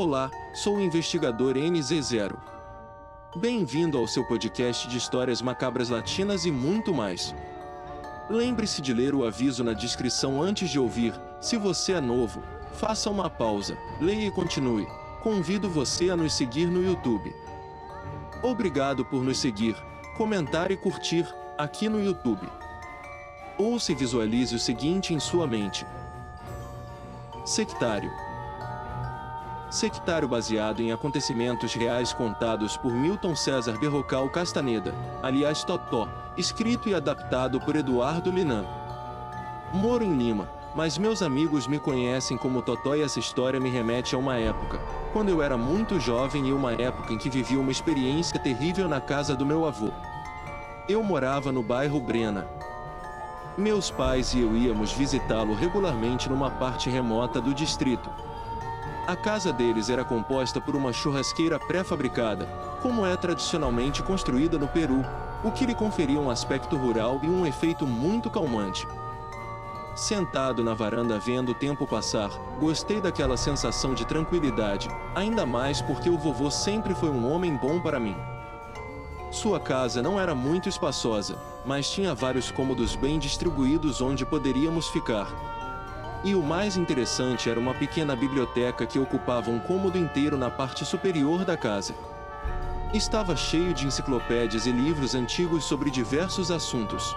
[0.00, 2.36] Olá, sou o investigador NZ0.
[3.34, 7.34] Bem-vindo ao seu podcast de histórias macabras latinas e muito mais.
[8.30, 11.12] Lembre-se de ler o aviso na descrição antes de ouvir.
[11.40, 12.44] Se você é novo,
[12.74, 14.86] faça uma pausa, leia e continue.
[15.20, 17.34] Convido você a nos seguir no YouTube.
[18.40, 19.74] Obrigado por nos seguir,
[20.16, 21.26] comentar e curtir
[21.58, 22.48] aqui no YouTube.
[23.58, 25.84] Ouça e visualize o seguinte em sua mente:
[27.44, 28.27] Sectário.
[29.70, 36.08] Sectário baseado em acontecimentos reais contados por Milton César Berrocal Castaneda, aliás Totó,
[36.38, 38.64] escrito e adaptado por Eduardo Linan.
[39.74, 44.14] Moro em Lima, mas meus amigos me conhecem como Totó e essa história me remete
[44.14, 44.80] a uma época,
[45.12, 49.02] quando eu era muito jovem e uma época em que vivi uma experiência terrível na
[49.02, 49.90] casa do meu avô.
[50.88, 52.48] Eu morava no bairro Brena.
[53.58, 58.08] Meus pais e eu íamos visitá-lo regularmente numa parte remota do distrito.
[59.08, 62.44] A casa deles era composta por uma churrasqueira pré-fabricada,
[62.82, 65.02] como é tradicionalmente construída no Peru,
[65.42, 68.86] o que lhe conferia um aspecto rural e um efeito muito calmante.
[69.96, 72.28] Sentado na varanda vendo o tempo passar,
[72.60, 77.80] gostei daquela sensação de tranquilidade, ainda mais porque o vovô sempre foi um homem bom
[77.80, 78.14] para mim.
[79.30, 85.57] Sua casa não era muito espaçosa, mas tinha vários cômodos bem distribuídos onde poderíamos ficar.
[86.24, 90.84] E o mais interessante era uma pequena biblioteca que ocupava um cômodo inteiro na parte
[90.84, 91.94] superior da casa.
[92.92, 97.14] Estava cheio de enciclopédias e livros antigos sobre diversos assuntos.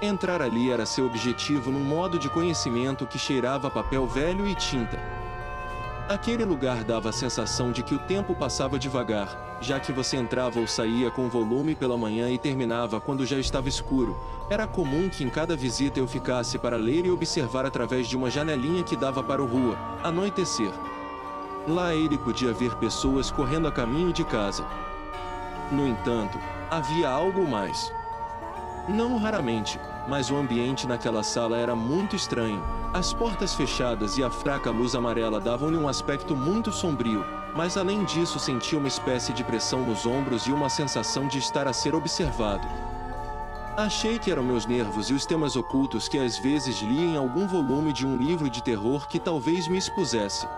[0.00, 4.96] Entrar ali era seu objetivo num modo de conhecimento que cheirava papel velho e tinta.
[6.08, 10.58] Aquele lugar dava a sensação de que o tempo passava devagar, já que você entrava
[10.58, 14.18] ou saía com volume pela manhã e terminava quando já estava escuro.
[14.48, 18.30] Era comum que em cada visita eu ficasse para ler e observar através de uma
[18.30, 20.72] janelinha que dava para o rua, anoitecer.
[21.66, 24.64] Lá ele podia ver pessoas correndo a caminho de casa.
[25.70, 26.38] No entanto,
[26.70, 27.92] havia algo mais.
[28.88, 32.64] Não raramente, mas o ambiente naquela sala era muito estranho.
[32.94, 37.24] As portas fechadas e a fraca luz amarela davam-lhe um aspecto muito sombrio,
[37.54, 41.68] mas além disso sentia uma espécie de pressão nos ombros e uma sensação de estar
[41.68, 42.66] a ser observado.
[43.76, 47.46] Achei que eram meus nervos e os temas ocultos que às vezes lia em algum
[47.46, 50.48] volume de um livro de terror que talvez me expusesse.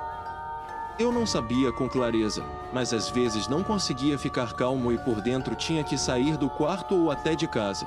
[0.99, 5.55] Eu não sabia com clareza, mas às vezes não conseguia ficar calmo e por dentro
[5.55, 7.87] tinha que sair do quarto ou até de casa.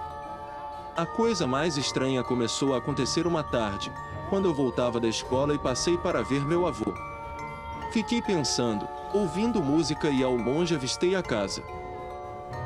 [0.96, 3.92] A coisa mais estranha começou a acontecer uma tarde,
[4.30, 6.94] quando eu voltava da escola e passei para ver meu avô.
[7.92, 11.64] Fiquei pensando, ouvindo música e ao longe avistei a casa.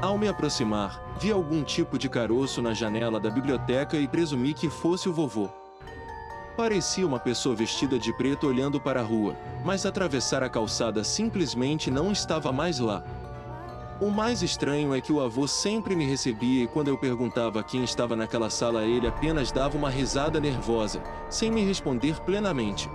[0.02, 4.70] Ao me aproximar, vi algum tipo de caroço na janela da biblioteca e presumi que
[4.70, 5.48] fosse o vovô.
[6.58, 11.90] Parecia uma pessoa vestida de preto olhando para a rua, mas atravessar a calçada simplesmente
[11.90, 13.04] não estava mais lá.
[14.00, 17.84] O mais estranho é que o avô sempre me recebia e quando eu perguntava quem
[17.84, 22.88] estava naquela sala, ele apenas dava uma risada nervosa, sem me responder plenamente.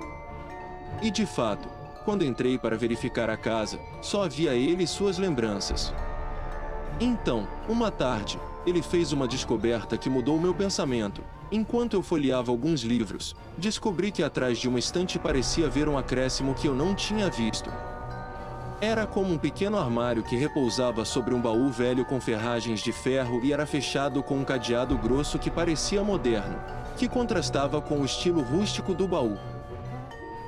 [1.03, 1.69] E de fato,
[2.05, 5.93] quando entrei para verificar a casa, só havia ele e suas lembranças.
[7.01, 11.21] Então, uma tarde, ele fez uma descoberta que mudou meu pensamento.
[11.51, 16.55] Enquanto eu folheava alguns livros, descobri que atrás de uma estante parecia haver um acréscimo
[16.55, 17.73] que eu não tinha visto.
[18.83, 23.39] Era como um pequeno armário que repousava sobre um baú velho com ferragens de ferro
[23.41, 26.59] e era fechado com um cadeado grosso que parecia moderno,
[26.97, 29.39] que contrastava com o estilo rústico do baú.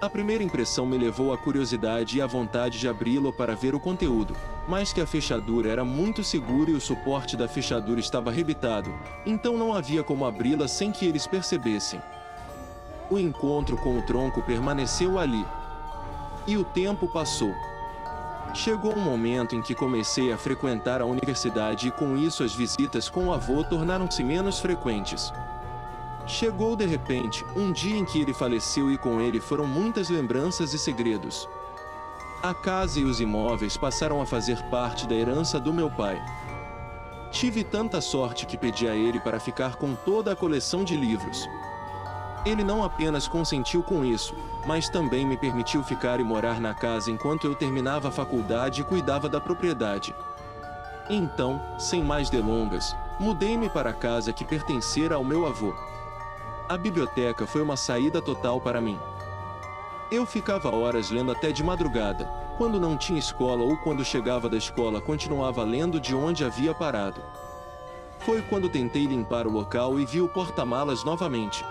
[0.00, 3.78] A primeira impressão me levou à curiosidade e à vontade de abri-lo para ver o
[3.78, 4.34] conteúdo,
[4.66, 8.92] mas que a fechadura era muito segura e o suporte da fechadura estava arrebitado,
[9.24, 12.02] então não havia como abri-la sem que eles percebessem.
[13.08, 15.46] O encontro com o tronco permaneceu ali.
[16.48, 17.54] E o tempo passou.
[18.54, 23.08] Chegou um momento em que comecei a frequentar a universidade e com isso as visitas
[23.08, 25.32] com o avô tornaram-se menos frequentes.
[26.24, 30.72] Chegou de repente um dia em que ele faleceu e com ele foram muitas lembranças
[30.72, 31.48] e segredos.
[32.44, 36.24] A casa e os imóveis passaram a fazer parte da herança do meu pai.
[37.32, 41.44] Tive tanta sorte que pedi a ele para ficar com toda a coleção de livros.
[42.44, 44.34] Ele não apenas consentiu com isso,
[44.66, 48.84] mas também me permitiu ficar e morar na casa enquanto eu terminava a faculdade e
[48.84, 50.14] cuidava da propriedade.
[51.08, 55.74] Então, sem mais delongas, mudei-me para a casa que pertencera ao meu avô.
[56.68, 58.98] A biblioteca foi uma saída total para mim.
[60.10, 62.26] Eu ficava horas lendo até de madrugada,
[62.58, 67.22] quando não tinha escola ou quando chegava da escola continuava lendo de onde havia parado.
[68.20, 71.64] Foi quando tentei limpar o local e vi o porta-malas novamente.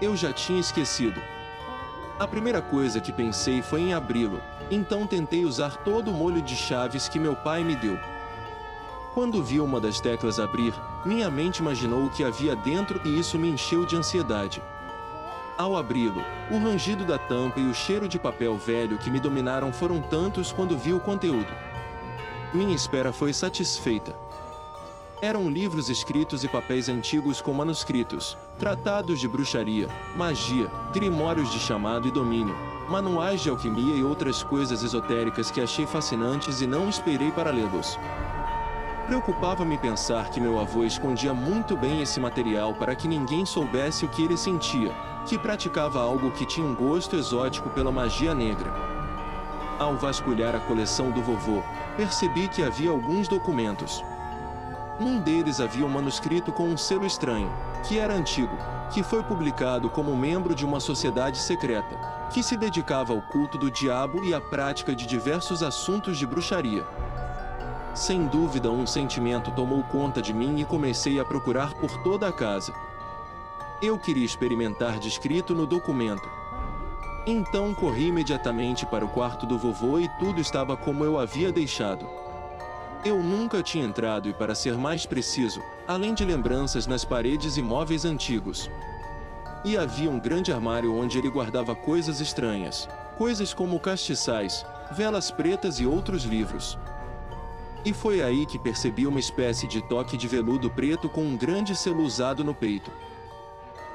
[0.00, 1.20] Eu já tinha esquecido.
[2.18, 6.56] A primeira coisa que pensei foi em abri-lo, então tentei usar todo o molho de
[6.56, 7.98] chaves que meu pai me deu.
[9.14, 10.74] Quando vi uma das teclas abrir,
[11.04, 14.60] minha mente imaginou o que havia dentro e isso me encheu de ansiedade.
[15.56, 19.72] Ao abri-lo, o rangido da tampa e o cheiro de papel velho que me dominaram
[19.72, 21.52] foram tantos quando vi o conteúdo.
[22.52, 24.16] Minha espera foi satisfeita.
[25.24, 32.06] Eram livros escritos e papéis antigos com manuscritos, tratados de bruxaria, magia, grimórios de chamado
[32.06, 32.54] e domínio,
[32.90, 37.98] manuais de alquimia e outras coisas esotéricas que achei fascinantes e não esperei para lê-los.
[39.06, 44.08] Preocupava-me pensar que meu avô escondia muito bem esse material para que ninguém soubesse o
[44.10, 44.92] que ele sentia,
[45.24, 48.70] que praticava algo que tinha um gosto exótico pela magia negra.
[49.78, 51.62] Ao vasculhar a coleção do vovô,
[51.96, 54.04] percebi que havia alguns documentos.
[54.98, 57.52] Num deles havia um manuscrito com um selo estranho,
[57.86, 58.56] que era antigo,
[58.92, 63.70] que foi publicado como membro de uma sociedade secreta, que se dedicava ao culto do
[63.70, 66.84] diabo e à prática de diversos assuntos de bruxaria.
[67.94, 72.32] Sem dúvida, um sentimento tomou conta de mim e comecei a procurar por toda a
[72.32, 72.72] casa,
[73.82, 76.28] eu queria experimentar descrito no documento.
[77.26, 82.23] Então corri imediatamente para o quarto do vovô e tudo estava como eu havia deixado.
[83.04, 87.62] Eu nunca tinha entrado e, para ser mais preciso, além de lembranças nas paredes e
[87.62, 88.70] móveis antigos.
[89.62, 95.78] E havia um grande armário onde ele guardava coisas estranhas, coisas como castiçais, velas pretas
[95.80, 96.78] e outros livros.
[97.84, 101.76] E foi aí que percebi uma espécie de toque de veludo preto com um grande
[101.76, 102.90] selo usado no peito.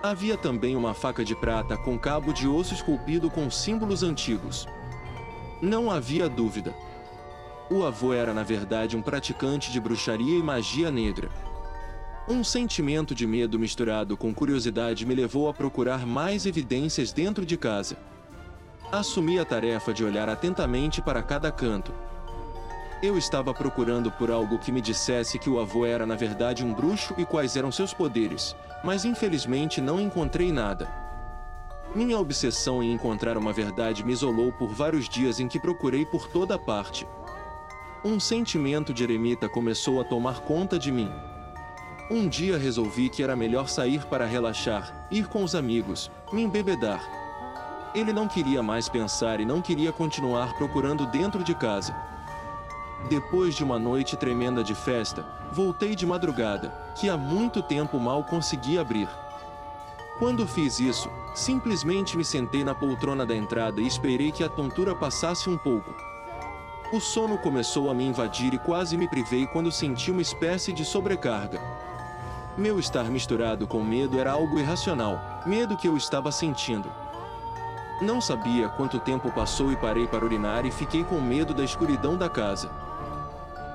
[0.03, 4.67] Havia também uma faca de prata com cabo de osso esculpido com símbolos antigos.
[5.59, 6.75] Não havia dúvida.
[7.71, 11.29] O avô era na verdade um praticante de bruxaria e magia negra.
[12.27, 17.55] Um sentimento de medo misturado com curiosidade me levou a procurar mais evidências dentro de
[17.57, 17.95] casa.
[18.91, 21.93] Assumi a tarefa de olhar atentamente para cada canto.
[23.03, 26.73] Eu estava procurando por algo que me dissesse que o avô era na verdade um
[26.73, 30.91] bruxo e quais eram seus poderes, mas infelizmente não encontrei nada.
[31.93, 36.27] Minha obsessão em encontrar uma verdade me isolou por vários dias em que procurei por
[36.27, 37.07] toda parte.
[38.01, 41.11] Um sentimento de eremita começou a tomar conta de mim.
[42.09, 47.03] Um dia resolvi que era melhor sair para relaxar, ir com os amigos, me embebedar.
[47.93, 51.93] Ele não queria mais pensar e não queria continuar procurando dentro de casa.
[53.09, 58.23] Depois de uma noite tremenda de festa, voltei de madrugada, que há muito tempo mal
[58.23, 59.09] conseguia abrir.
[60.19, 64.95] Quando fiz isso, simplesmente me sentei na poltrona da entrada e esperei que a tontura
[64.95, 66.08] passasse um pouco.
[66.91, 70.83] O sono começou a me invadir e quase me privei quando senti uma espécie de
[70.83, 71.61] sobrecarga.
[72.57, 76.91] Meu estar misturado com medo era algo irracional, medo que eu estava sentindo.
[78.01, 82.17] Não sabia quanto tempo passou e parei para urinar e fiquei com medo da escuridão
[82.17, 82.71] da casa.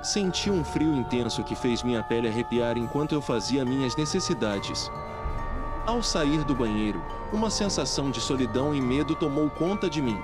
[0.02, 4.90] Senti um frio intenso que fez minha pele arrepiar enquanto eu fazia minhas necessidades.
[5.86, 7.00] Ao sair do banheiro,
[7.32, 10.20] uma sensação de solidão e medo tomou conta de mim.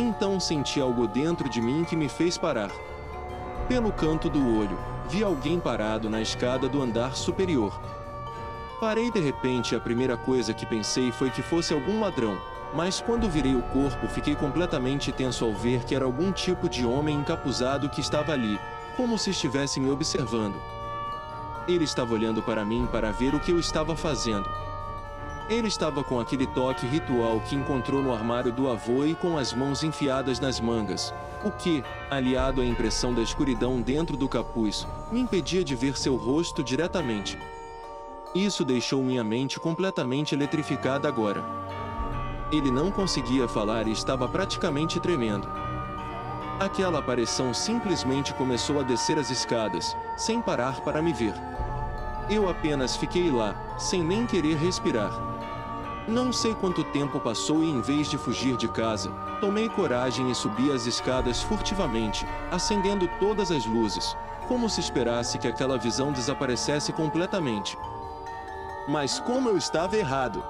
[0.00, 2.70] Então senti algo dentro de mim que me fez parar.
[3.66, 4.78] Pelo canto do olho,
[5.10, 7.76] vi alguém parado na escada do andar superior.
[8.78, 12.38] Parei de repente e a primeira coisa que pensei foi que fosse algum ladrão,
[12.72, 16.86] mas quando virei o corpo, fiquei completamente tenso ao ver que era algum tipo de
[16.86, 18.56] homem encapuzado que estava ali,
[18.96, 20.62] como se estivesse me observando.
[21.66, 24.48] Ele estava olhando para mim para ver o que eu estava fazendo.
[25.48, 29.54] Ele estava com aquele toque ritual que encontrou no armário do avô e com as
[29.54, 35.20] mãos enfiadas nas mangas, o que, aliado à impressão da escuridão dentro do capuz, me
[35.20, 37.38] impedia de ver seu rosto diretamente.
[38.34, 41.42] Isso deixou minha mente completamente eletrificada agora.
[42.52, 45.48] Ele não conseguia falar e estava praticamente tremendo.
[46.60, 51.32] Aquela aparição simplesmente começou a descer as escadas, sem parar para me ver.
[52.28, 55.37] Eu apenas fiquei lá, sem nem querer respirar.
[56.08, 59.10] Não sei quanto tempo passou e em vez de fugir de casa,
[59.42, 64.16] tomei coragem e subi as escadas furtivamente, acendendo todas as luzes,
[64.48, 67.76] como se esperasse que aquela visão desaparecesse completamente.
[68.88, 70.42] Mas como eu estava errado!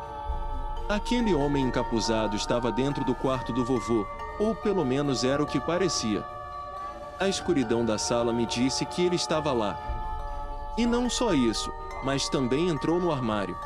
[0.88, 4.07] Aquele homem encapuzado estava dentro do quarto do vovô,
[4.38, 6.25] ou pelo menos era o que parecia.
[7.19, 9.77] A escuridão da sala me disse que ele estava lá.
[10.79, 11.73] E não só isso,
[12.05, 13.59] mas também entrou no armário.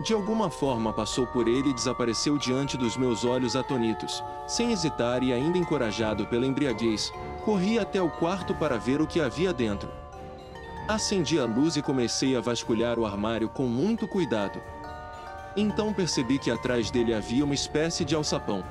[0.00, 4.22] De alguma forma passou por ele e desapareceu diante dos meus olhos atonitos.
[4.46, 7.12] Sem hesitar e ainda encorajado pela embriaguez,
[7.44, 9.88] corri até o quarto para ver o que havia dentro.
[10.88, 14.60] Acendi a luz e comecei a vasculhar o armário com muito cuidado.
[15.56, 18.64] Então percebi que atrás dele havia uma espécie de alçapão.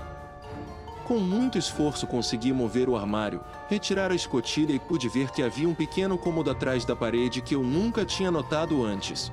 [1.06, 5.68] Com muito esforço consegui mover o armário, retirar a escotilha e pude ver que havia
[5.68, 9.32] um pequeno cômodo atrás da parede que eu nunca tinha notado antes.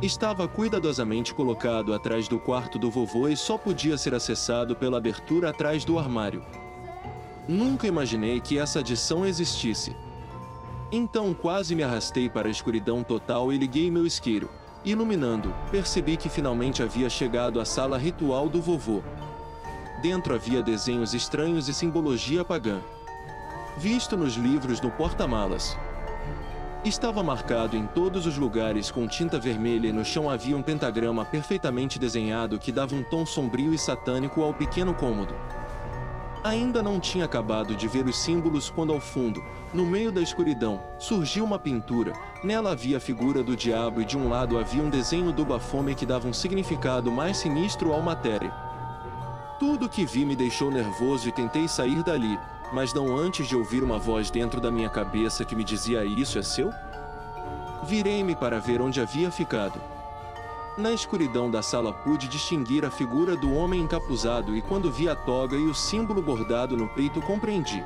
[0.00, 5.50] Estava cuidadosamente colocado atrás do quarto do vovô e só podia ser acessado pela abertura
[5.50, 6.44] atrás do armário.
[7.48, 9.96] Nunca imaginei que essa adição existisse.
[10.92, 14.48] Então quase me arrastei para a escuridão total e liguei meu isqueiro.
[14.84, 19.02] Iluminando, percebi que finalmente havia chegado à sala ritual do vovô.
[20.00, 22.80] Dentro havia desenhos estranhos e simbologia pagã.
[23.76, 25.76] Visto nos livros no porta-malas.
[26.88, 31.22] Estava marcado em todos os lugares com tinta vermelha e no chão havia um pentagrama
[31.22, 35.34] perfeitamente desenhado que dava um tom sombrio e satânico ao pequeno cômodo.
[36.42, 40.80] Ainda não tinha acabado de ver os símbolos quando ao fundo, no meio da escuridão,
[40.98, 42.14] surgiu uma pintura.
[42.42, 45.94] Nela havia a figura do diabo e de um lado havia um desenho do Bafome
[45.94, 48.50] que dava um significado mais sinistro ao matéria.
[49.58, 52.38] Tudo que vi me deixou nervoso e tentei sair dali,
[52.72, 56.38] mas não antes de ouvir uma voz dentro da minha cabeça que me dizia: Isso
[56.38, 56.72] é seu?
[57.84, 59.80] Virei-me para ver onde havia ficado.
[60.76, 65.16] Na escuridão da sala pude distinguir a figura do homem encapuzado e quando vi a
[65.16, 67.84] toga e o símbolo bordado no peito compreendi.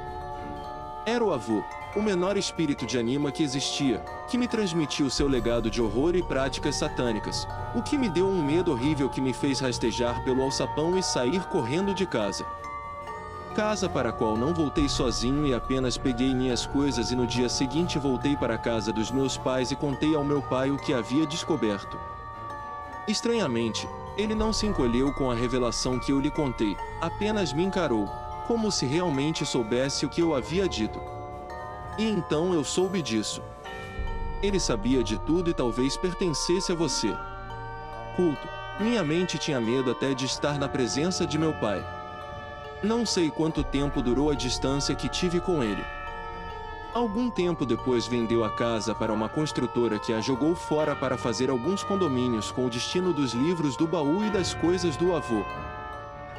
[1.07, 1.65] Era o avô,
[1.97, 3.99] o menor espírito de anima que existia,
[4.29, 8.45] que me transmitiu seu legado de horror e práticas satânicas, o que me deu um
[8.45, 12.47] medo horrível que me fez rastejar pelo alçapão e sair correndo de casa.
[13.55, 17.51] Casa para a qual não voltei sozinho e apenas peguei minhas coisas e no dia
[17.51, 20.95] seguinte voltei para a casa dos meus pais e contei ao meu pai o que
[20.95, 22.01] havia descoberto.
[23.07, 28.09] Estranhamente, ele não se encolheu com a revelação que eu lhe contei, apenas me encarou,
[28.47, 30.99] como se realmente soubesse o que eu havia dito.
[31.99, 33.43] E então eu soube disso.
[34.43, 37.15] Ele sabia de tudo e talvez pertencesse a você.
[38.17, 38.49] Culto,
[38.81, 42.02] minha mente tinha medo até de estar na presença de meu pai.
[42.83, 45.85] Não sei quanto tempo durou a distância que tive com ele.
[46.93, 51.49] Algum tempo depois vendeu a casa para uma construtora que a jogou fora para fazer
[51.49, 55.45] alguns condomínios com o destino dos livros do baú e das coisas do avô.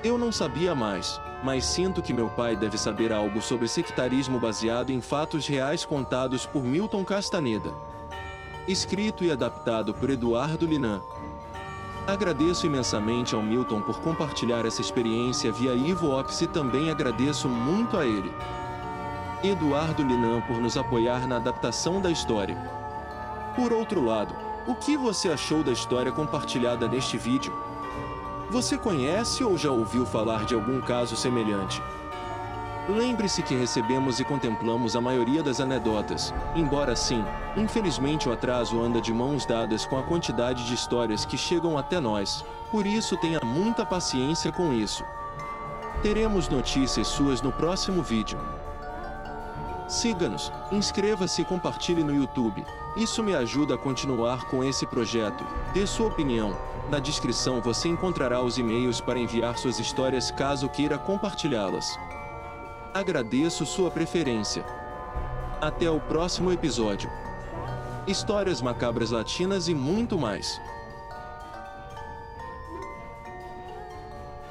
[0.03, 4.91] Eu não sabia mais, mas sinto que meu pai deve saber algo sobre sectarismo baseado
[4.91, 7.71] em fatos reais contados por Milton Castaneda.
[8.67, 11.01] Escrito e adaptado por Eduardo Linan.
[12.05, 17.95] Agradeço imensamente ao Milton por compartilhar essa experiência via Ivo Ops e também agradeço muito
[17.95, 18.29] a ele.
[19.41, 22.57] Eduardo Linan por nos apoiar na adaptação da história.
[23.55, 24.35] Por outro lado,
[24.67, 27.53] o que você achou da história compartilhada neste vídeo?
[28.49, 31.81] Você conhece ou já ouviu falar de algum caso semelhante?
[32.87, 37.23] Lembre-se que recebemos e contemplamos a maioria das anedotas, embora sim,
[37.55, 42.01] infelizmente o atraso anda de mãos dadas com a quantidade de histórias que chegam até
[42.01, 45.05] nós, por isso tenha muita paciência com isso.
[46.01, 48.37] Teremos notícias suas no próximo vídeo.
[49.87, 52.65] Siga-nos, inscreva-se e compartilhe no YouTube.
[52.97, 55.45] Isso me ajuda a continuar com esse projeto.
[55.73, 56.57] Dê sua opinião.
[56.89, 61.97] Na descrição você encontrará os e-mails para enviar suas histórias caso queira compartilhá-las.
[62.93, 64.63] Agradeço sua preferência.
[65.59, 67.09] Até o próximo episódio.
[68.05, 70.61] Histórias macabras latinas e muito mais.